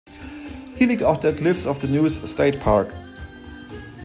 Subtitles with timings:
[0.77, 2.91] Hier liegt auch der "Cliffs of the Neuse State Park".